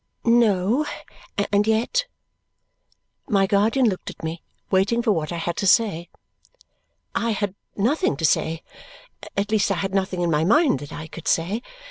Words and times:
No. 0.25 0.83
And 1.53 1.67
yet 1.67 2.07
My 3.27 3.45
guardian 3.45 3.87
looked 3.87 4.09
at 4.09 4.23
me, 4.23 4.41
waiting 4.71 5.03
for 5.03 5.11
what 5.11 5.31
I 5.31 5.37
had 5.37 5.55
to 5.57 5.67
say. 5.67 6.09
I 7.13 7.29
had 7.29 7.53
nothing 7.75 8.17
to 8.17 8.25
say. 8.25 8.63
At 9.37 9.51
least 9.51 9.69
I 9.69 9.75
had 9.75 9.93
nothing 9.93 10.21
in 10.21 10.31
my 10.31 10.43
mind 10.43 10.79
that 10.79 10.91
I 10.91 11.05
could 11.05 11.27
say. 11.27 11.61